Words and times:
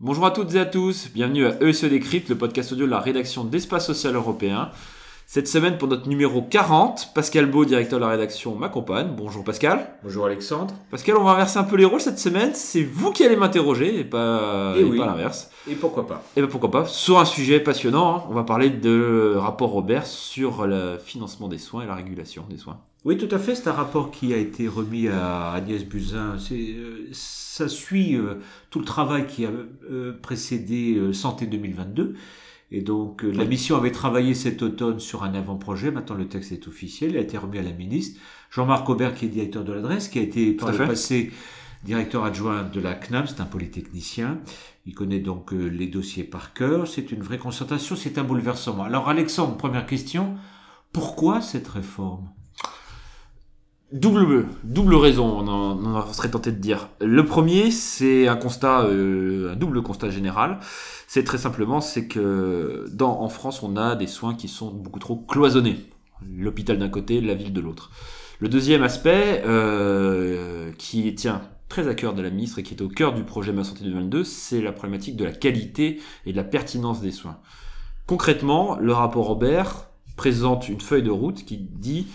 Bonjour 0.00 0.26
à 0.26 0.30
toutes 0.30 0.54
et 0.54 0.60
à 0.60 0.64
tous, 0.64 1.08
bienvenue 1.12 1.46
à 1.46 1.60
ESE 1.60 1.84
Décrypte, 1.84 2.28
le 2.28 2.36
podcast 2.38 2.72
audio 2.72 2.86
de 2.86 2.90
la 2.90 3.00
rédaction 3.00 3.44
d'Espace 3.44 3.86
Social 3.86 4.14
Européen. 4.14 4.70
Cette 5.26 5.48
semaine, 5.48 5.76
pour 5.76 5.88
notre 5.88 6.08
numéro 6.08 6.40
40, 6.40 7.10
Pascal 7.12 7.46
Beau, 7.46 7.64
directeur 7.64 7.98
de 7.98 8.04
la 8.04 8.10
rédaction, 8.12 8.54
m'accompagne. 8.54 9.08
Bonjour 9.16 9.42
Pascal. 9.42 9.88
Bonjour 10.04 10.26
Alexandre. 10.26 10.72
Pascal, 10.90 11.16
on 11.16 11.24
va 11.24 11.32
inverser 11.32 11.58
un 11.58 11.64
peu 11.64 11.74
les 11.76 11.84
rôles 11.84 12.00
cette 12.00 12.20
semaine. 12.20 12.52
C'est 12.54 12.84
vous 12.84 13.10
qui 13.10 13.24
allez 13.24 13.34
m'interroger 13.34 13.98
et 13.98 14.04
pas, 14.04 14.74
Et 14.76 14.82
et 14.82 14.84
oui. 14.84 14.96
pas 14.98 15.06
l'inverse. 15.06 15.50
Et 15.68 15.74
pourquoi 15.74 16.06
pas 16.06 16.22
Et 16.36 16.40
ben 16.42 16.46
pourquoi 16.48 16.70
pas, 16.70 16.84
sur 16.86 17.18
un 17.18 17.24
sujet 17.24 17.58
passionnant, 17.58 18.16
hein. 18.18 18.22
on 18.30 18.34
va 18.34 18.44
parler 18.44 18.70
de 18.70 19.34
rapport 19.36 19.70
Robert 19.70 20.06
sur 20.06 20.64
le 20.66 20.96
financement 21.04 21.48
des 21.48 21.58
soins 21.58 21.82
et 21.82 21.86
la 21.86 21.96
régulation 21.96 22.44
des 22.48 22.56
soins. 22.56 22.78
Oui, 23.06 23.16
tout 23.16 23.32
à 23.32 23.38
fait. 23.38 23.54
C'est 23.54 23.68
un 23.68 23.72
rapport 23.72 24.10
qui 24.10 24.34
a 24.34 24.36
été 24.36 24.66
remis 24.66 25.06
à 25.06 25.52
Agnès 25.52 25.84
Buzyn. 25.84 26.38
C'est, 26.40 26.74
euh, 26.74 27.08
ça 27.12 27.68
suit 27.68 28.16
euh, 28.16 28.40
tout 28.70 28.80
le 28.80 28.84
travail 28.84 29.28
qui 29.28 29.46
a 29.46 29.50
euh, 29.88 30.12
précédé 30.20 30.96
euh, 30.96 31.12
Santé 31.12 31.46
2022. 31.46 32.16
Et 32.72 32.80
donc, 32.80 33.22
euh, 33.22 33.30
la 33.30 33.44
mission 33.44 33.76
avait 33.76 33.92
travaillé 33.92 34.34
cet 34.34 34.60
automne 34.60 34.98
sur 34.98 35.22
un 35.22 35.34
avant-projet. 35.34 35.92
Maintenant, 35.92 36.16
le 36.16 36.26
texte 36.26 36.50
est 36.50 36.66
officiel. 36.66 37.12
Il 37.12 37.16
a 37.16 37.20
été 37.20 37.38
remis 37.38 37.58
à 37.58 37.62
la 37.62 37.70
ministre. 37.70 38.20
Jean-Marc 38.50 38.88
Aubert, 38.88 39.14
qui 39.14 39.26
est 39.26 39.28
directeur 39.28 39.62
de 39.62 39.72
l'adresse, 39.72 40.08
qui 40.08 40.18
a 40.18 40.22
été 40.22 40.52
par 40.54 40.72
le 40.72 40.78
fait. 40.78 40.86
passé 40.88 41.30
directeur 41.84 42.24
adjoint 42.24 42.64
de 42.64 42.80
la 42.80 42.94
CNAM, 42.94 43.28
c'est 43.28 43.40
un 43.40 43.44
polytechnicien. 43.44 44.40
Il 44.84 44.94
connaît 44.96 45.20
donc 45.20 45.52
euh, 45.52 45.68
les 45.68 45.86
dossiers 45.86 46.24
par 46.24 46.54
cœur. 46.54 46.88
C'est 46.88 47.12
une 47.12 47.22
vraie 47.22 47.38
concertation, 47.38 47.94
c'est 47.94 48.18
un 48.18 48.24
bouleversement. 48.24 48.82
Alors, 48.82 49.08
Alexandre, 49.08 49.56
première 49.56 49.86
question. 49.86 50.34
Pourquoi 50.92 51.40
cette 51.40 51.68
réforme? 51.68 52.28
Double, 53.96 54.94
raison, 54.94 55.38
on, 55.40 55.48
en, 55.48 56.12
serait 56.12 56.30
tenté 56.30 56.52
de 56.52 56.58
dire. 56.58 56.88
Le 57.00 57.24
premier, 57.24 57.70
c'est 57.70 58.28
un 58.28 58.36
constat, 58.36 58.82
euh, 58.82 59.52
un 59.52 59.56
double 59.56 59.82
constat 59.82 60.10
général. 60.10 60.58
C'est 61.06 61.24
très 61.24 61.38
simplement, 61.38 61.80
c'est 61.80 62.06
que 62.06 62.86
en 63.00 63.28
France, 63.28 63.62
on 63.62 63.76
a 63.76 63.96
des 63.96 64.06
soins 64.06 64.34
qui 64.34 64.48
sont 64.48 64.70
beaucoup 64.70 64.98
trop 64.98 65.16
cloisonnés. 65.16 65.78
L'hôpital 66.36 66.78
d'un 66.78 66.88
côté, 66.88 67.20
la 67.20 67.34
ville 67.34 67.52
de 67.52 67.60
l'autre. 67.60 67.90
Le 68.38 68.48
deuxième 68.48 68.82
aspect, 68.82 69.42
euh, 69.46 70.72
qui 70.76 71.14
tient 71.14 71.40
très 71.68 71.88
à 71.88 71.94
cœur 71.94 72.12
de 72.12 72.20
la 72.20 72.30
ministre 72.30 72.58
et 72.58 72.62
qui 72.62 72.74
est 72.74 72.82
au 72.82 72.88
cœur 72.88 73.14
du 73.14 73.24
projet 73.24 73.52
Ma 73.52 73.64
Santé 73.64 73.84
2022, 73.84 74.24
c'est 74.24 74.60
la 74.60 74.72
problématique 74.72 75.16
de 75.16 75.24
la 75.24 75.32
qualité 75.32 76.00
et 76.26 76.32
de 76.32 76.36
la 76.36 76.44
pertinence 76.44 77.00
des 77.00 77.12
soins. 77.12 77.38
Concrètement, 78.06 78.76
le 78.78 78.92
rapport 78.92 79.26
Robert 79.26 79.88
présente 80.16 80.68
une 80.68 80.80
feuille 80.80 81.02
de 81.02 81.10
route 81.10 81.44
qui 81.44 81.56
dit 81.56 82.06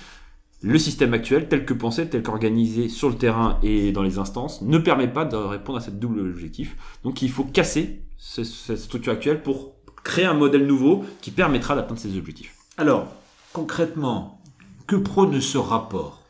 le 0.62 0.78
système 0.78 1.14
actuel, 1.14 1.48
tel 1.50 1.66
que 1.66 1.74
pensé, 1.74 2.08
tel 2.08 2.22
qu'organisé 2.22 2.88
sur 2.88 3.10
le 3.10 3.16
terrain 3.16 3.58
et 3.64 3.92
dans 3.92 4.04
les 4.04 4.20
instances, 4.20 4.62
ne 4.62 4.78
permet 4.78 5.08
pas 5.08 5.26
de 5.26 5.36
répondre 5.36 5.80
à 5.80 5.82
cette 5.82 6.00
double 6.00 6.20
objectif. 6.20 6.76
Donc 7.04 7.22
il 7.22 7.32
faut 7.32 7.44
casser 7.44 8.02
ce- 8.18 8.44
cette 8.44 8.78
structure 8.80 9.14
actuelle 9.14 9.42
pour 9.42 9.74
créer 10.04 10.26
un 10.26 10.34
modèle 10.36 10.66
nouveau 10.68 11.04
qui 11.22 11.32
permettra 11.32 11.76
d'atteindre 11.76 12.00
ces 12.00 12.18
objectifs. 12.18 12.56
Alors, 12.78 13.08
concrètement, 13.54 14.40
que 14.88 14.96
prône 14.96 15.40
ce 15.42 15.58
rapport? 15.58 16.22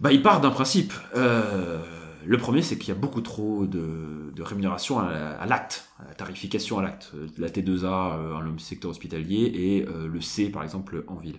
Bah, 0.00 0.12
il 0.12 0.22
part 0.22 0.40
d'un 0.40 0.50
principe. 0.50 0.92
Euh, 1.16 1.78
le 2.26 2.38
premier, 2.38 2.62
c'est 2.62 2.76
qu'il 2.78 2.88
y 2.88 2.96
a 2.96 3.00
beaucoup 3.00 3.20
trop 3.20 3.66
de, 3.66 4.32
de 4.34 4.42
rémunération 4.42 4.98
à, 4.98 5.44
l'acte, 5.46 5.86
à 5.98 6.08
la 6.08 6.14
tarification 6.14 6.78
à 6.78 6.82
l'acte. 6.82 7.12
Euh, 7.14 7.26
La 7.38 7.48
T2A 7.48 7.84
euh, 7.84 8.32
dans 8.32 8.40
le 8.40 8.58
secteur 8.58 8.90
hospitalier 8.90 9.52
et 9.54 9.86
euh, 9.88 10.08
le 10.12 10.20
C, 10.20 10.48
par 10.50 10.62
exemple, 10.62 11.04
en 11.08 11.14
ville. 11.16 11.36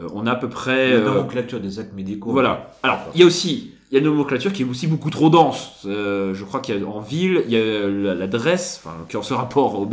Euh, 0.00 0.08
on 0.14 0.26
a 0.26 0.32
à 0.32 0.36
peu 0.36 0.48
près... 0.48 0.92
La 0.92 1.00
nomenclature 1.00 1.60
des 1.60 1.78
actes 1.78 1.94
médicaux. 1.94 2.30
Voilà. 2.32 2.70
Alors, 2.82 2.98
il 3.14 3.20
y 3.20 3.24
a 3.24 3.26
aussi, 3.26 3.72
il 3.90 3.94
y 3.94 3.96
a 3.96 3.98
une 4.00 4.06
nomenclature 4.06 4.52
qui 4.52 4.62
est 4.62 4.66
aussi 4.66 4.86
beaucoup 4.86 5.10
trop 5.10 5.30
dense. 5.30 5.82
Euh, 5.86 6.34
je 6.34 6.44
crois 6.44 6.60
qu'il 6.60 6.78
y 6.78 6.82
a 6.82 6.86
en 6.86 7.00
ville, 7.00 7.42
il 7.46 7.52
y 7.52 7.56
a 7.56 7.88
la- 7.88 8.14
l'adresse, 8.14 8.80
enfin, 8.84 8.94
qui 9.08 9.16
en 9.16 9.22
ce 9.22 9.34
rapport 9.34 9.86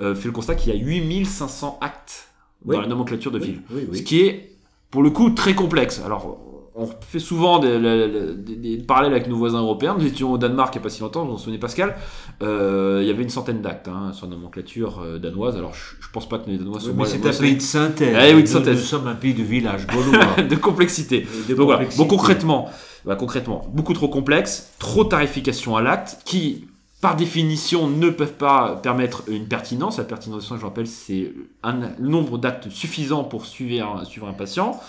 euh, 0.00 0.14
fait 0.14 0.26
le 0.28 0.32
constat 0.32 0.54
qu'il 0.54 0.72
y 0.74 0.76
a 0.76 0.80
8500 0.80 1.78
actes 1.80 2.28
Oui. 2.64 2.76
dans 2.76 2.82
la 2.82 2.88
nomenclature 2.88 3.30
de 3.30 3.38
Oui, 3.38 3.46
ville. 3.46 3.60
oui. 3.70 3.98
Ce 3.98 4.02
qui 4.02 4.20
est, 4.20 4.52
pour 4.90 5.02
le 5.02 5.10
coup, 5.10 5.30
très 5.30 5.54
complexe. 5.54 6.00
Alors, 6.04 6.38
on 6.80 6.86
fait 7.00 7.18
souvent 7.18 7.58
des, 7.58 7.78
des- 7.80 8.34
des- 8.56 8.76
des 8.76 8.82
parallèles 8.82 9.10
avec 9.12 9.26
nos 9.26 9.36
voisins 9.36 9.58
européens. 9.60 9.96
Nous 9.98 10.06
étions 10.06 10.30
au 10.32 10.38
Danemark 10.38 10.72
il 10.74 10.78
n'y 10.78 10.82
a 10.82 10.84
pas 10.84 10.88
si 10.90 11.00
longtemps, 11.00 11.24
vous 11.26 11.32
en 11.32 11.36
souvenez 11.36 11.58
Pascal. 11.58 11.96
Euh, 12.40 13.00
il 13.02 13.08
y 13.08 13.10
avait 13.10 13.24
une 13.24 13.28
centaine 13.30 13.60
d'actes 13.62 13.88
hein, 13.88 14.12
sur 14.12 14.26
la 14.26 14.36
nomenclature 14.36 15.00
euh, 15.04 15.18
danoise. 15.18 15.56
Alors, 15.56 15.74
je, 15.74 15.96
je 16.00 16.08
pense 16.12 16.28
pas 16.28 16.38
que 16.38 16.48
les 16.48 16.56
Danois 16.56 16.76
Oui, 16.78 16.84
soient 16.84 16.92
mais 16.96 17.04
c'est 17.04 17.26
un 17.26 17.32
pays 17.32 17.56
de 17.56 17.60
synthèse. 17.62 18.16
Eh 18.30 18.32
oui, 18.34 18.42
de 18.42 18.46
synthèse. 18.48 18.76
Nous, 18.78 18.84
sommes 18.84 19.08
un 19.08 19.16
pays 19.16 19.34
de 19.34 19.42
village 19.42 19.86
gaulois. 19.88 20.42
de 20.48 20.54
complexité. 20.54 21.26
De 21.48 21.54
Donc 21.54 21.66
voilà. 21.66 21.84
Bon, 21.96 22.04
concrètement, 22.06 22.68
bah, 23.04 23.16
concrètement, 23.16 23.66
beaucoup 23.72 23.92
trop 23.94 24.08
complexe, 24.08 24.70
trop 24.78 25.02
tarification 25.04 25.76
à 25.76 25.82
l'acte, 25.82 26.18
qui, 26.24 26.66
par 27.00 27.14
définition, 27.14 27.88
ne 27.88 28.10
peuvent 28.10 28.36
pas 28.36 28.76
permettre 28.76 29.22
une 29.28 29.46
pertinence. 29.46 29.98
La 29.98 30.04
pertinence, 30.04 30.48
je 30.48 30.64
rappelle, 30.64 30.88
c'est 30.88 31.32
un 31.62 31.92
nombre 32.00 32.38
d'actes 32.38 32.70
suffisant 32.70 33.22
pour 33.24 33.46
suivre 33.46 33.86
un, 33.86 34.04
suivre 34.04 34.26
un 34.26 34.32
patient, 34.32 34.80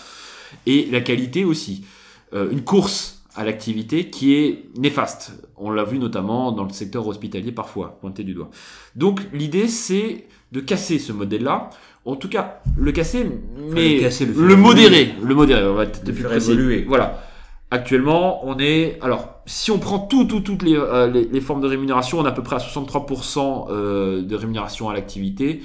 et 0.66 0.88
la 0.90 1.00
qualité 1.00 1.44
aussi. 1.44 1.84
Euh, 2.32 2.50
une 2.50 2.62
course 2.62 3.22
à 3.36 3.44
l'activité 3.44 4.10
qui 4.10 4.34
est 4.34 4.64
néfaste. 4.76 5.32
On 5.56 5.70
l'a 5.70 5.84
vu 5.84 5.98
notamment 5.98 6.50
dans 6.52 6.64
le 6.64 6.70
secteur 6.70 7.06
hospitalier 7.06 7.52
parfois, 7.52 7.98
pointé 8.00 8.24
du 8.24 8.34
doigt. 8.34 8.50
Donc 8.96 9.20
l'idée, 9.32 9.68
c'est 9.68 10.26
de 10.50 10.60
casser 10.60 10.98
ce 10.98 11.12
modèle-là. 11.12 11.70
En 12.04 12.16
tout 12.16 12.28
cas, 12.28 12.60
le 12.76 12.90
casser, 12.92 13.24
mais 13.56 13.96
le 13.96 14.00
casser, 14.00 14.26
le 14.26 14.32
le, 14.32 14.56
modérer. 14.56 15.14
Le 15.22 15.34
modérer, 15.34 15.64
on 15.64 15.74
va 15.74 15.84
être 15.84 16.02
Le 16.04 16.12
plus 16.12 16.22
faire 16.22 16.32
évoluer. 16.32 16.84
Voilà. 16.88 17.22
Actuellement, 17.70 18.44
on 18.46 18.58
est. 18.58 18.98
Alors, 19.00 19.40
si 19.46 19.70
on 19.70 19.78
prend 19.78 19.98
tout, 20.00 20.24
tout, 20.24 20.40
toutes 20.40 20.62
les, 20.62 20.74
euh, 20.76 21.06
les, 21.08 21.24
les 21.24 21.40
formes 21.40 21.60
de 21.60 21.68
rémunération, 21.68 22.18
on 22.18 22.24
est 22.24 22.28
à 22.28 22.32
peu 22.32 22.42
près 22.42 22.56
à 22.56 22.58
63% 22.58 23.66
euh, 23.70 24.22
de 24.22 24.34
rémunération 24.36 24.88
à 24.88 24.94
l'activité. 24.94 25.62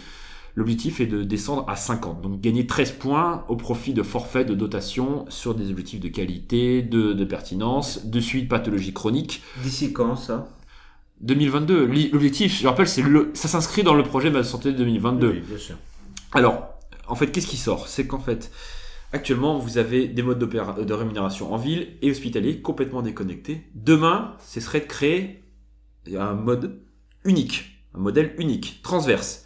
L'objectif 0.58 1.02
est 1.02 1.06
de 1.08 1.24
descendre 1.24 1.66
à 1.68 1.76
50, 1.76 2.22
donc 2.22 2.40
gagner 2.40 2.66
13 2.66 2.92
points 2.94 3.44
au 3.50 3.58
profit 3.58 3.94
de 3.94 4.04
forfaits 4.04 4.48
de 4.48 4.54
dotation 4.54 5.26
sur 5.28 5.54
des 5.54 5.70
objectifs 5.70 6.00
de 6.00 6.08
qualité, 6.08 6.82
de, 6.82 7.12
de 7.12 7.26
pertinence, 7.26 8.06
de 8.06 8.20
suivi 8.22 8.46
de 8.46 8.50
pathologie 8.50 8.94
chronique. 8.94 9.42
D'ici 9.64 9.92
quand, 9.92 10.16
ça? 10.16 10.48
2022, 11.22 11.86
Li- 11.86 12.10
l'objectif, 12.12 12.62
je 12.62 12.68
rappelle, 12.68 12.88
c'est 12.88 13.02
le, 13.02 13.32
ça 13.34 13.48
s'inscrit 13.50 13.84
dans 13.84 13.96
le 13.96 14.04
projet 14.04 14.30
Ma 14.30 14.44
Santé 14.44 14.72
2022. 14.72 15.30
Oui, 15.30 15.44
bien 15.46 15.58
sûr. 15.58 15.76
Alors, 16.34 16.70
en 17.08 17.16
fait, 17.16 17.28
qu'est-ce 17.32 17.48
qui 17.48 17.58
sort? 17.58 17.88
C'est 17.90 18.08
qu'en 18.08 18.20
fait, 18.20 18.50
actuellement, 19.16 19.58
vous 19.58 19.78
avez 19.78 20.08
des 20.08 20.22
modes 20.22 20.40
de 20.40 20.94
rémunération 20.94 21.54
en 21.54 21.58
ville 21.58 21.94
et 22.02 22.12
hospitalier 22.12 22.62
complètement 22.62 23.02
déconnectés. 23.02 23.64
Demain, 23.74 24.36
ce 24.46 24.60
serait 24.60 24.82
de 24.82 24.86
créer 24.86 25.44
un 26.18 26.34
mode 26.34 26.80
unique, 27.24 27.82
un 27.96 28.00
modèle 28.00 28.36
unique, 28.38 28.82
transverse. 28.84 29.46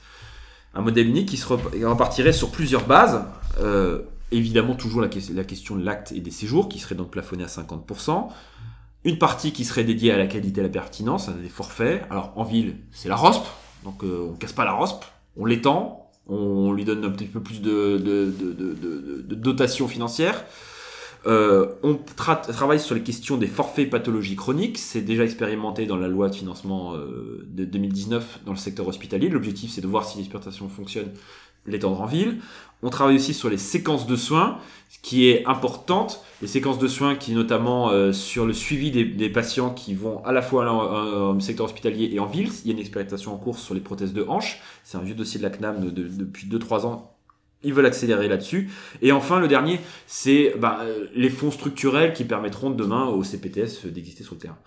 Un 0.74 0.82
modèle 0.82 1.08
unique 1.08 1.30
qui 1.30 1.42
repartirait 1.42 2.34
sur 2.34 2.52
plusieurs 2.52 2.86
bases. 2.86 3.24
Euh, 3.60 4.02
évidemment, 4.32 4.76
toujours 4.76 5.02
la, 5.02 5.08
que- 5.08 5.34
la 5.34 5.44
question 5.44 5.76
de 5.76 5.84
l'acte 5.84 6.12
et 6.12 6.20
des 6.20 6.32
séjours, 6.32 6.70
qui 6.70 6.80
serait 6.80 6.96
donc 6.96 7.10
plafonné 7.12 7.44
à 7.44 7.48
50%. 7.48 8.28
Une 9.06 9.18
partie 9.18 9.52
qui 9.54 9.64
serait 9.66 9.84
dédiée 9.86 10.12
à 10.12 10.18
la 10.18 10.28
qualité 10.28 10.60
et 10.60 10.64
à 10.64 10.68
la 10.68 10.74
pertinence, 10.74 11.30
à 11.30 11.32
des 11.34 11.48
forfaits. 11.50 12.04
Alors, 12.10 12.34
en 12.36 12.44
ville, 12.44 12.76
c'est 12.92 13.08
la 13.10 13.16
ROSP. 13.16 13.46
Donc, 13.84 14.04
euh, 14.04 14.28
on 14.32 14.34
casse 14.36 14.52
pas 14.54 14.66
la 14.66 14.74
ROSP, 14.74 15.06
on 15.38 15.46
l'étend, 15.46 16.09
on 16.30 16.72
lui 16.74 16.86
donne 16.86 17.04
un 17.04 17.10
petit 17.10 17.26
peu 17.26 17.42
plus 17.42 17.62
de, 17.62 17.98
de, 17.98 18.32
de, 19.22 19.36
dotation 19.36 19.88
financière. 19.88 20.46
Euh, 21.26 21.68
on 21.84 21.96
tra- 22.18 22.42
travaille 22.42 22.80
sur 22.80 22.96
les 22.96 23.02
questions 23.02 23.38
des 23.38 23.48
forfaits 23.48 23.90
pathologies 23.90 24.36
chroniques. 24.38 24.78
C'est 24.78 25.02
déjà 25.02 25.26
expérimenté 25.26 25.86
dans 25.86 25.98
la 25.98 26.08
loi 26.08 26.30
de 26.30 26.36
financement 26.36 26.96
euh, 26.96 27.46
de 27.48 27.66
2019 27.66 28.40
dans 28.46 28.54
le 28.54 28.58
secteur 28.58 28.88
hospitalier. 28.88 29.28
L'objectif, 29.30 29.72
c'est 29.72 29.82
de 29.82 29.88
voir 29.88 30.06
si 30.06 30.18
l'exploitation 30.18 30.70
fonctionne, 30.70 31.12
l'étendre 31.66 32.02
en 32.02 32.06
ville. 32.06 32.38
On 32.82 32.90
travaille 32.90 33.18
aussi 33.18 33.34
sur 33.34 33.50
les 33.50 33.58
séquences 33.58 34.08
de 34.08 34.16
soins, 34.16 34.58
ce 34.90 35.00
qui 35.02 35.30
est 35.30 35.46
importante. 35.46 36.24
Les 36.42 36.48
séquences 36.48 36.80
de 36.80 36.88
soins 36.88 37.16
qui, 37.16 37.34
notamment, 37.34 37.90
euh, 37.90 38.14
sur 38.14 38.46
le 38.46 38.54
suivi 38.54 38.92
des, 38.92 39.30
patients 39.30 39.70
qui 39.72 39.94
vont 39.94 40.24
à 40.24 40.32
la 40.32 40.42
fois 40.42 40.64
dans 40.64 41.34
le 41.34 41.40
secteur 41.42 41.66
hospitalier 41.66 42.10
et 42.14 42.20
en 42.20 42.26
ville. 42.26 42.50
Il 42.64 42.68
y 42.68 42.70
a 42.72 42.74
une 42.74 42.80
expérimentation 42.80 43.34
en 43.34 43.38
cours 43.38 43.60
sur 43.60 43.74
les 43.74 43.82
prothèses 43.82 44.14
de 44.14 44.24
hanche. 44.28 44.62
C'est 44.84 44.98
un 44.98 45.02
vieux 45.02 45.16
dossier 45.16 45.40
de 45.40 45.44
la 45.44 45.50
CNAM 45.50 45.84
de- 45.84 45.90
de- 45.90 46.08
depuis 46.08 46.48
2-3 46.48 46.86
ans. 46.86 47.14
Ils 47.62 47.74
veulent 47.74 47.86
accélérer 47.86 48.30
là-dessus. 48.30 48.70
Et 49.02 49.12
enfin, 49.12 49.42
le 49.42 49.50
dernier, 49.50 49.82
c'est 50.08 50.54
bah, 50.58 50.80
euh, 50.84 51.08
les 51.14 51.30
fonds 51.30 51.52
structurels 51.52 52.14
qui 52.14 52.24
permettront 52.24 52.70
demain 52.70 53.08
au 53.08 53.22
CPTS 53.24 53.86
d'exister 53.88 54.24
sur 54.24 54.36
le 54.36 54.40
terrain. 54.40 54.58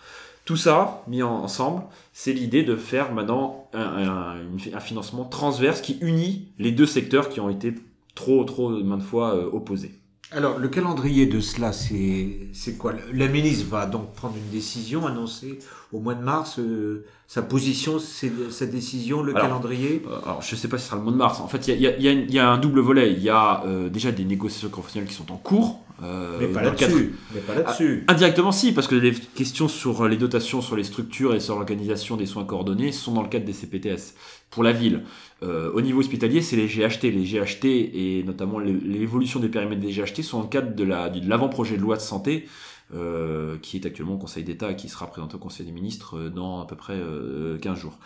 Tout 0.45 0.57
ça, 0.57 1.03
mis 1.07 1.23
en- 1.23 1.43
ensemble, 1.45 1.83
c'est 2.13 2.33
l'idée 2.33 2.65
de 2.65 2.75
faire 2.77 3.13
maintenant 3.13 3.69
un, 3.73 3.81
un- 3.81 4.35
une- 4.41 4.75
un 4.75 4.81
financement 4.81 5.25
transverse 5.25 5.81
qui 5.81 5.99
unit 6.01 6.49
les 6.59 6.73
deux 6.73 6.87
secteurs 6.87 7.29
qui 7.29 7.39
ont 7.41 7.49
été 7.49 7.75
trop, 8.15 8.43
trop 8.45 8.71
maintes 8.71 9.03
fois 9.03 9.35
euh, 9.37 9.49
opposés. 9.53 9.93
Alors, 10.35 10.59
le 10.59 10.69
calendrier 10.69 11.27
de 11.27 11.41
cela, 11.41 11.73
c'est 11.73 12.79
quoi? 12.79 12.95
La 13.13 13.29
ministre 13.29 13.67
va 13.69 13.85
donc 13.85 14.15
prendre 14.15 14.35
une 14.37 14.51
décision, 14.51 15.07
annoncer 15.07 15.59
au 15.93 16.01
mois 16.01 16.15
de 16.15 16.23
mars 16.23 16.59
euh, 16.59 17.05
sa 17.29 17.43
position, 17.43 17.99
sa 17.99 18.67
décision, 18.67 19.23
le 19.23 19.33
Alors, 19.37 19.47
calendrier? 19.49 20.03
Euh, 20.09 20.19
alors, 20.25 20.41
je 20.41 20.57
sais 20.57 20.69
pas 20.69 20.79
si 20.79 20.85
ce 20.85 20.89
sera 20.89 20.97
le 20.97 21.03
mois 21.05 21.13
de 21.13 21.19
mars. 21.19 21.39
En 21.41 21.49
fait, 21.49 21.69
il 21.69 21.79
y 21.81 21.87
a, 21.87 21.99
y 21.99 22.07
y 22.07 22.33
y 22.33 22.39
un 22.39 22.57
double 22.57 22.81
volet. 22.81 23.13
Il 23.13 23.23
y 23.23 23.29
a 23.29 23.63
euh, 23.67 23.91
déjà 23.91 24.11
des 24.11 24.25
négociations 24.25 24.71
conventionnelles 24.71 25.09
qui 25.09 25.15
sont 25.15 25.31
en 25.31 25.37
cours. 25.37 25.81
Euh, 26.03 26.37
Mais 26.41 26.47
pas 26.49 26.63
cadre- 26.71 26.81
là-dessus. 26.81 27.15
Mais 27.35 27.41
pas 27.41 27.55
là-dessus. 27.55 28.05
Indirectement, 28.09 28.51
si, 28.53 28.73
parce 28.73 28.89
que 28.89 28.95
les 28.97 29.13
questions 29.13 29.69
sur 29.69 30.09
les 30.09 30.17
dotations, 30.17 30.61
sur 30.61 30.75
les 30.77 30.85
structures 30.85 31.35
et 31.35 31.41
sur 31.41 31.55
l'organisation 31.55 32.17
des 32.17 32.27
soins 32.27 32.45
coordonnés 32.45 32.91
sont 32.93 33.13
dans 33.13 33.23
le 33.23 33.29
cadre 33.29 33.45
des 33.45 33.53
CPTS 33.53 34.15
pour 34.51 34.63
la 34.65 34.73
ville. 34.73 35.03
Euh, 35.43 35.71
au 35.73 35.81
niveau 35.81 36.01
hospitalier, 36.01 36.43
c'est 36.43 36.57
les 36.57 36.67
GHT. 36.67 37.05
Les 37.05 37.25
GHT 37.25 37.65
et 37.95 38.23
notamment 38.27 38.59
l'é- 38.59 38.73
l'évolution 38.85 39.39
des 39.41 39.49
périmètres 39.49 39.81
des 39.81 39.93
GHT 39.93 40.23
sont 40.23 40.39
dans 40.39 40.43
le 40.45 40.49
cadre 40.49 40.75
de 40.75 40.85
la- 40.85 41.09
de 41.09 41.29
l'avant-projet 41.29 41.77
de 41.77 41.83
loi 41.83 41.97
de 41.97 42.03
santé 42.03 42.49
euh, 42.95 43.57
qui 43.63 43.77
est 43.79 43.87
actuellement 43.87 44.15
au 44.15 44.19
Conseil 44.19 44.45
d'État 44.45 44.71
et 44.73 44.77
qui 44.77 44.89
sera 44.89 45.07
présenté 45.07 45.37
au 45.37 45.39
Conseil 45.39 45.65
des 45.65 45.73
ministres 45.73 46.19
euh, 46.19 46.29
dans 46.31 46.61
à 46.61 46.67
peu 46.67 46.77
près 46.77 46.93
euh, 46.95 47.57
15 47.59 47.79
jours. 47.79 47.99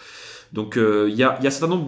Donc 0.53 0.77
euh, 0.77 1.09
il 1.11 1.17
y, 1.17 1.25
a, 1.25 1.39
y 1.43 1.45
a 1.45 1.49
un 1.49 1.51
certain 1.51 1.75
nombre 1.75 1.87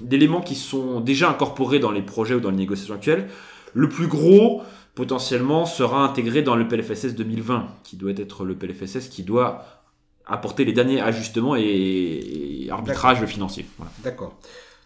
d'éléments 0.00 0.40
qui 0.40 0.54
sont 0.54 1.00
déjà 1.00 1.28
incorporés 1.28 1.80
dans 1.80 1.90
les 1.90 2.00
projets 2.02 2.34
ou 2.34 2.40
dans 2.40 2.50
les 2.50 2.56
négociations 2.56 2.94
actuelles. 2.94 3.28
Le 3.74 3.88
plus 3.88 4.06
gros, 4.06 4.62
potentiellement, 4.94 5.66
sera 5.66 6.04
intégré 6.04 6.42
dans 6.42 6.56
le 6.56 6.68
PLFSS 6.68 7.14
2020, 7.14 7.66
qui 7.82 7.96
doit 7.96 8.12
être 8.12 8.44
le 8.44 8.54
PLFSS 8.54 9.08
qui 9.08 9.22
doit 9.22 9.64
apporter 10.26 10.64
les 10.64 10.72
derniers 10.72 11.00
ajustements 11.00 11.56
et, 11.56 11.62
et 11.62 12.70
arbitrages 12.70 13.24
financiers. 13.26 13.66
Voilà. 13.76 13.92
D'accord. 14.02 14.38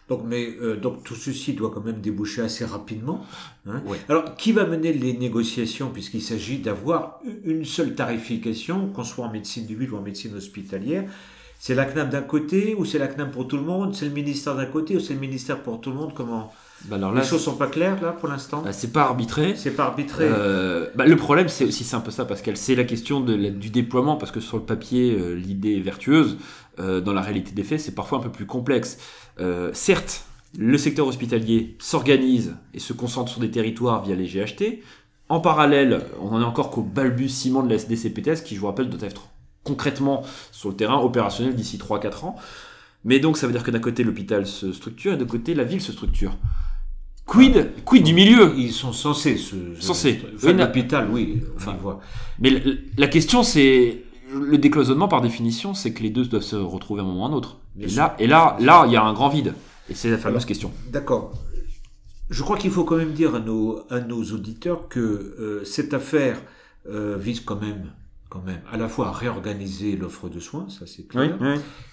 Donc, 0.09 0.23
mais, 0.25 0.49
euh, 0.59 0.75
donc 0.75 1.03
tout 1.03 1.13
ceci 1.15 1.53
doit 1.53 1.69
quand 1.71 1.81
même 1.85 2.01
déboucher 2.01 2.41
assez 2.41 2.65
rapidement. 2.65 3.23
hein. 3.67 3.83
Alors, 4.09 4.35
qui 4.35 4.51
va 4.51 4.65
mener 4.65 4.91
les 4.91 5.13
négociations 5.13 5.91
puisqu'il 5.91 6.21
s'agit 6.23 6.57
d'avoir 6.57 7.19
une 7.43 7.63
seule 7.63 7.93
tarification, 7.93 8.87
qu'on 8.87 9.03
soit 9.03 9.25
en 9.25 9.31
médecine 9.31 9.67
du 9.67 9.75
ville 9.75 9.93
ou 9.93 9.97
en 9.97 10.01
médecine 10.01 10.33
hospitalière 10.35 11.07
C'est 11.61 11.75
la 11.75 11.83
CNAM 11.85 12.09
d'un 12.09 12.21
côté 12.21 12.73
ou 12.73 12.85
c'est 12.85 12.97
la 12.99 13.07
CNAM 13.07 13.31
pour 13.31 13.47
tout 13.47 13.57
le 13.57 13.63
monde? 13.63 13.93
C'est 13.93 14.05
le 14.05 14.11
ministère 14.11 14.55
d'un 14.55 14.65
côté 14.65 14.95
ou 14.95 14.99
c'est 15.01 15.13
le 15.13 15.19
ministère 15.19 15.61
pour 15.61 15.81
tout 15.81 15.89
le 15.91 15.97
monde? 15.97 16.13
Comment 16.15 16.53
Bah 16.85 16.95
alors 16.95 17.11
là, 17.11 17.19
Les 17.21 17.27
choses 17.27 17.43
sont 17.43 17.57
pas 17.57 17.67
claires 17.67 18.01
là 18.01 18.13
pour 18.13 18.29
l'instant? 18.29 18.61
Bah, 18.63 18.71
c'est 18.71 18.93
pas 18.93 19.01
arbitré. 19.03 19.55
C'est 19.57 19.71
pas 19.75 19.83
arbitré. 19.83 20.23
Euh, 20.25 20.87
bah, 20.95 21.05
le 21.05 21.17
problème, 21.17 21.49
c'est 21.49 21.65
aussi 21.65 21.83
c'est 21.83 21.97
un 21.97 21.99
peu 21.99 22.11
ça, 22.11 22.23
Pascal. 22.23 22.55
C'est 22.55 22.75
la 22.75 22.85
question 22.85 23.19
de 23.19 23.35
la- 23.35 23.49
du 23.49 23.69
déploiement, 23.69 24.15
parce 24.15 24.31
que 24.31 24.39
sur 24.39 24.55
le 24.57 24.63
papier, 24.63 25.11
euh, 25.19 25.33
l'idée 25.35 25.75
est 25.75 25.81
vertueuse. 25.81 26.37
Euh, 26.79 27.01
dans 27.01 27.11
la 27.11 27.21
réalité 27.21 27.51
des 27.51 27.63
faits, 27.63 27.81
c'est 27.81 27.93
parfois 27.93 28.19
un 28.19 28.21
peu 28.21 28.31
plus 28.31 28.45
complexe. 28.45 28.97
Certes, 29.73 30.23
le 30.57 30.77
secteur 30.77 31.07
hospitalier 31.07 31.75
s'organise 31.79 32.55
et 32.73 32.79
se 32.79 32.93
concentre 32.93 33.31
sur 33.31 33.41
des 33.41 33.51
territoires 33.51 34.03
via 34.03 34.15
les 34.15 34.25
GHT. 34.27 34.81
En 35.27 35.39
parallèle, 35.41 36.01
on 36.21 36.29
en 36.29 36.41
est 36.41 36.45
encore 36.45 36.71
qu'au 36.71 36.81
balbutiement 36.81 37.63
de 37.63 37.69
la 37.69 37.75
SDCPTS, 37.75 38.41
qui, 38.43 38.55
je 38.55 38.59
vous 38.61 38.67
rappelle, 38.67 38.89
doit 38.89 39.07
être 39.07 39.27
concrètement 39.63 40.23
sur 40.51 40.69
le 40.69 40.75
terrain 40.75 40.97
opérationnel 40.99 41.55
d'ici 41.55 41.77
3-4 41.77 42.25
ans. 42.25 42.35
Mais 43.05 43.19
donc, 43.19 43.37
ça 43.37 43.47
veut 43.47 43.53
dire 43.53 43.63
que 43.63 43.71
d'un 43.71 43.79
côté, 43.79 44.03
l'hôpital 44.03 44.45
se 44.45 44.73
structure 44.73 45.13
et 45.13 45.17
de 45.17 45.23
côté, 45.23 45.53
la 45.53 45.63
ville 45.63 45.81
se 45.81 45.91
structure. 45.91 46.37
Quid, 47.25 47.69
quid 47.85 48.03
du 48.03 48.13
milieu? 48.13 48.53
Ils 48.57 48.71
sont 48.71 48.91
censés 48.91 49.37
se. 49.37 49.55
Censés. 49.79 50.19
Enfin, 50.35 50.53
l'hôpital, 50.53 51.07
oui. 51.11 51.43
Enfin, 51.55 51.77
voit. 51.79 51.99
Mais 52.39 52.49
la, 52.49 52.59
la 52.97 53.07
question, 53.07 53.43
c'est 53.43 54.03
le 54.33 54.57
décloisonnement 54.57 55.07
par 55.07 55.21
définition, 55.21 55.73
c'est 55.73 55.93
que 55.93 56.01
les 56.03 56.09
deux 56.09 56.25
doivent 56.25 56.41
se 56.43 56.55
retrouver 56.55 57.01
à 57.01 57.03
un 57.03 57.07
moment 57.07 57.23
ou 57.23 57.25
à 57.25 57.29
un 57.29 57.33
autre. 57.33 57.57
Bien 57.75 57.87
Et 57.87 57.89
sûr. 57.89 58.01
là, 58.01 58.15
et 58.19 58.27
là, 58.27 58.57
là, 58.59 58.83
il 58.87 58.93
y 58.93 58.95
a 58.95 59.03
un 59.03 59.13
grand 59.13 59.29
vide. 59.29 59.53
Et 59.89 59.93
c'est 59.93 60.09
la 60.09 60.17
fameuse 60.17 60.37
Alors, 60.37 60.45
question. 60.47 60.71
D'accord. 60.91 61.33
Je 62.29 62.43
crois 62.43 62.57
qu'il 62.57 62.71
faut 62.71 62.83
quand 62.83 62.97
même 62.97 63.13
dire 63.13 63.33
à 63.35 63.39
nos, 63.39 63.81
à 63.89 63.99
nos 64.01 64.23
auditeurs 64.23 64.87
que 64.87 64.99
euh, 64.99 65.63
cette 65.65 65.93
affaire 65.93 66.41
euh, 66.89 67.15
vise 67.19 67.39
quand 67.41 67.59
même, 67.59 67.91
quand 68.29 68.43
même 68.45 68.61
à 68.71 68.77
la 68.77 68.87
fois 68.87 69.11
réorganiser 69.11 69.95
l'offre 69.97 70.29
de 70.29 70.39
soins, 70.39 70.67
ça 70.69 70.85
c'est 70.85 71.07
clair, 71.07 71.37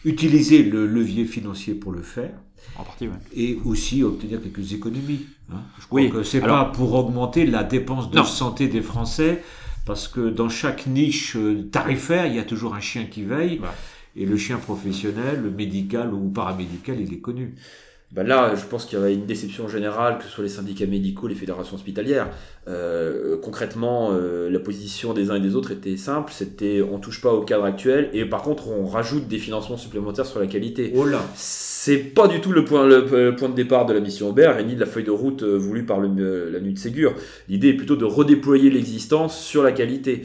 utiliser 0.05 0.63
le 0.63 0.87
levier 0.87 1.25
financier 1.25 1.75
pour 1.75 1.93
le 1.93 2.03
faire, 2.03 2.35
En 2.79 2.85
partie, 2.85 3.09
oui. 3.09 3.15
et 3.35 3.59
aussi 3.65 4.03
obtenir 4.03 4.43
quelques 4.43 4.73
économies. 4.73 5.27
hein. 5.51 5.63
Je 5.81 5.87
crois 5.87 6.07
que 6.09 6.23
c'est 6.23 6.43
alors- 6.43 6.67
pas 6.67 6.73
pour 6.73 6.95
augmenter 6.95 7.47
la 7.47 7.65
dépense 7.65 8.11
de 8.11 8.19
Non. 8.19 8.25
santé 8.25 8.69
des 8.69 8.83
Français, 8.83 9.43
parce 9.87 10.09
que 10.09 10.29
dans 10.31 10.49
chaque 10.49 10.87
niche 10.87 11.37
euh, 11.37 11.69
tarifaire, 11.71 12.27
il 12.27 12.35
y 12.35 12.39
a 12.39 12.45
toujours 12.45 12.75
un 12.75 12.81
chien 12.81 13.05
qui 13.07 13.23
veille, 13.23 13.61
Ouais. 13.61 13.69
et 14.17 14.27
le 14.27 14.37
chien 14.37 14.59
professionnel, 14.59 15.51
médical 15.57 16.13
ou 16.13 16.29
paramédical, 16.29 17.01
il 17.01 17.13
est 17.15 17.21
connu. 17.21 17.55
Bah 18.13 18.23
là, 18.23 18.55
je 18.55 18.65
pense 18.65 18.85
qu'il 18.87 18.99
y 18.99 19.03
avait 19.03 19.15
une 19.15 19.27
déception 19.27 19.69
générale, 19.69 20.19
que 20.19 20.25
ce 20.25 20.31
soit 20.31 20.45
les 20.45 20.49
syndicats 20.49 20.87
médicaux, 20.87 21.27
les 21.27 21.35
fédérations 21.35 21.75
hospitalières. 21.75 22.29
Euh, 22.69 23.37
concrètement, 23.43 24.11
euh, 24.13 24.49
la 24.49 24.61
position 24.61 25.13
des 25.13 25.31
uns 25.31 25.35
et 25.35 25.41
des 25.41 25.57
autres 25.57 25.73
était 25.73 25.97
simple, 25.97 26.33
c'était 26.33 26.83
on 26.83 26.99
touche 26.99 27.21
pas 27.21 27.33
au 27.33 27.43
cadre 27.43 27.65
actuel, 27.65 28.09
et 28.13 28.25
par 28.25 28.43
contre 28.43 28.69
on 28.69 28.87
rajoute 28.87 29.27
des 29.27 29.39
financements 29.39 29.77
supplémentaires 29.77 30.25
sur 30.25 30.39
la 30.39 30.47
qualité. 30.47 30.93
Oh 30.95 31.05
là 31.05 31.21
C'est 31.35 31.99
pas 31.99 32.29
du 32.29 32.41
tout 32.41 32.53
le 32.53 32.65
point, 32.65 32.87
le, 32.87 33.07
le 33.11 33.35
point 33.35 33.49
de 33.49 33.55
départ 33.55 33.87
de 33.87 33.93
la 33.93 34.01
mission 34.01 34.29
Aubert 34.31 34.59
et 34.59 34.65
ni 34.65 34.77
de 34.77 34.81
la 34.81 34.87
feuille 34.87 35.05
de 35.05 35.11
route 35.11 35.43
euh, 35.43 35.57
voulue 35.57 35.85
par 35.85 35.99
le, 35.99 36.09
euh, 36.19 36.51
la 36.51 36.61
nuit 36.61 36.75
de 36.75 36.79
Ségur. 36.79 37.13
L'idée 37.49 37.71
est 37.71 37.75
plutôt 37.77 37.97
de 37.97 38.05
redéployer 38.05 38.71
l'existence 38.71 39.39
sur 39.39 39.65
la 39.65 39.73
qualité. 39.73 40.23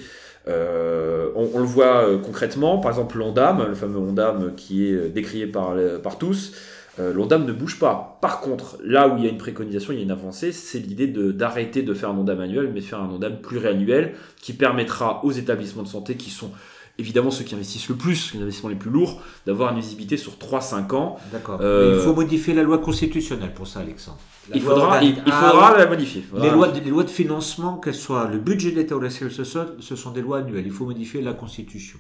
Euh, 0.48 1.30
on, 1.36 1.50
on 1.54 1.60
le 1.60 1.66
voit 1.66 2.08
euh, 2.08 2.18
concrètement, 2.18 2.80
par 2.80 2.92
exemple 2.92 3.18
l'ONDAM, 3.18 3.66
le 3.68 3.76
fameux 3.76 4.00
ONDAM 4.00 4.54
qui 4.56 4.88
est 4.88 4.94
euh, 4.94 5.10
décrié 5.10 5.46
par 5.46 5.76
tous, 6.20 6.54
euh, 7.00 7.14
l'ONDAM 7.14 7.46
ne 7.46 7.54
bouge 7.54 7.80
pas. 7.80 8.18
Par 8.22 8.42
contre, 8.42 8.78
là 8.84 9.08
où 9.08 9.18
il 9.18 9.24
y 9.24 9.28
a 9.28 9.30
une 9.30 9.38
préconisation, 9.38 9.94
il 9.94 9.98
y 9.98 10.00
a 10.00 10.04
une 10.04 10.12
avancée, 10.12 10.52
c'est 10.52 10.80
l'idée 10.80 11.08
d'arrêter 11.08 11.84
de 11.84 11.94
faire 11.94 12.10
un 12.10 12.18
ONDAM 12.18 12.40
annuel, 12.42 12.70
mais 12.74 12.82
de 12.82 12.86
faire 12.86 13.02
un 13.02 13.10
ONDAM 13.10 13.38
pluriannuel 13.42 14.14
qui 14.42 14.54
permettra 14.54 15.24
aux 15.24 15.32
établissements 15.32 15.84
de 15.84 15.88
santé 15.88 16.16
qui 16.16 16.30
sont 16.30 16.52
évidemment 17.00 17.32
ceux 17.32 17.44
qui 17.44 17.56
investissent 17.56 17.90
le 17.90 17.96
plus, 17.96 18.34
les 18.34 18.42
investissements 18.42 18.70
les 18.70 18.76
plus 18.76 18.92
lourds, 18.92 19.22
d'avoir 19.46 19.72
une 19.72 19.80
visibilité 19.80 20.18
sur 20.18 20.34
3-5 20.34 20.94
ans 20.94 21.18
D'accord. 21.32 21.60
Euh, 21.62 21.96
Il 21.98 22.04
faut 22.04 22.14
modifier 22.14 22.54
la 22.54 22.64
loi 22.64 22.78
constitutionnelle 22.78 23.54
pour 23.54 23.68
ça, 23.68 23.80
Alexandre. 23.80 24.20
La 24.50 24.58
il 24.58 24.62
faudra, 24.62 25.04
il, 25.04 25.16
Ah, 25.26 25.50
faudra 25.50 25.78
la 25.78 25.88
modifier. 25.88 26.26
Les 26.40 26.50
lois, 26.50 26.68
de, 26.68 26.80
les 26.80 26.90
lois 26.90 27.04
de 27.04 27.10
financement, 27.10 27.78
qu'elles 27.78 27.96
soient 27.96 28.28
le 28.28 28.38
budget 28.38 28.72
de 28.72 28.76
l'État 28.76 28.96
ou 28.96 29.00
la 29.00 29.10
sécurité 29.10 29.38
sociale, 29.38 29.76
ce 29.80 29.96
sont 29.96 30.12
des 30.12 30.22
lois 30.22 30.40
annuelles. 30.40 30.66
Il 30.66 30.72
faut 30.72 30.86
modifier 30.86 31.22
la 31.22 31.34
Constitution. 31.34 32.00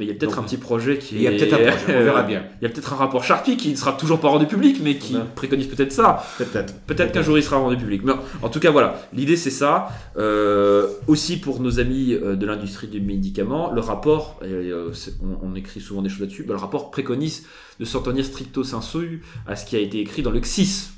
Mais 0.00 0.06
il 0.06 0.08
y 0.08 0.12
a 0.12 0.14
peut-être 0.14 0.38
un 0.38 0.42
petit 0.42 0.56
projet 0.56 0.96
qui 0.96 1.16
Il 1.16 1.20
y 1.22 1.26
a 1.26 1.30
peut-être 1.30 1.52
un 1.52 1.58
projet, 1.58 1.98
on 2.00 2.04
verra 2.04 2.22
bien. 2.22 2.42
Il 2.60 2.64
y 2.64 2.66
a 2.66 2.70
peut-être 2.70 2.94
un 2.94 2.96
rapport 2.96 3.22
Sharpie 3.22 3.58
qui 3.58 3.68
ne 3.70 3.76
sera 3.76 3.92
toujours 3.92 4.18
pas 4.18 4.28
rendu 4.28 4.46
public, 4.46 4.78
mais 4.82 4.96
qui 4.96 5.14
Ouais. 5.14 5.22
préconise 5.34 5.66
peut-être 5.66 5.92
ça. 5.92 6.24
Peut-être. 6.38 6.74
Peut-être 6.86 7.12
qu'un 7.12 7.20
jour 7.20 7.36
il 7.36 7.42
sera 7.44 7.58
rendu 7.58 7.76
public. 7.76 8.00
Mais 8.02 8.12
en 8.42 8.48
tout 8.48 8.60
cas, 8.60 8.70
voilà. 8.70 8.98
L'idée, 9.12 9.36
c'est 9.36 9.50
ça. 9.50 9.88
Euh, 10.16 10.86
aussi 11.06 11.38
pour 11.38 11.60
nos 11.60 11.80
amis 11.80 12.14
euh, 12.14 12.34
de 12.34 12.46
l'industrie 12.46 12.86
du 12.88 13.00
médicament, 13.02 13.70
le 13.72 13.82
rapport, 13.82 14.40
euh, 14.42 14.90
on, 15.22 15.50
on 15.50 15.54
écrit 15.54 15.80
souvent 15.82 16.00
des 16.00 16.08
choses 16.08 16.20
là-dessus, 16.20 16.44
bah, 16.44 16.54
le 16.54 16.60
rapport 16.60 16.90
préconise 16.90 17.44
de 17.78 17.84
s'en 17.84 18.00
tenir 18.00 18.24
stricto 18.24 18.64
sensu 18.64 19.22
à 19.46 19.54
ce 19.54 19.66
qui 19.66 19.76
a 19.76 19.80
été 19.80 20.00
écrit 20.00 20.22
dans 20.22 20.30
le 20.30 20.40
XIS, 20.40 20.92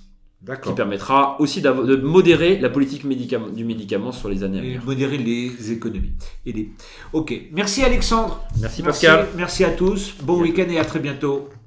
qui 0.62 0.72
permettra 0.72 1.36
aussi 1.40 1.60
de 1.62 1.96
modérer 1.96 2.58
la 2.58 2.68
politique 2.68 3.04
médicament- 3.04 3.48
du 3.54 3.64
médicament 3.64 4.10
sur 4.12 4.28
les 4.28 4.42
années 4.42 4.58
à 4.58 4.62
Et 4.62 4.66
venir. 4.70 4.84
modérer 4.84 5.18
les 5.18 5.70
économies. 5.72 6.12
Et 6.44 6.52
les- 6.52 6.70
Ok. 7.12 7.32
Merci 7.52 7.84
Alexandre. 7.84 8.40
Merci 8.60 8.82
Merci, 8.82 8.82
Pascal. 8.82 9.28
merci 9.36 9.64
à 9.64 9.70
tous. 9.70 10.14
Bon 10.22 10.40
week-end 10.40 10.66
et 10.68 10.78
à 10.78 10.84
très 10.84 10.98
bientôt. 10.98 11.48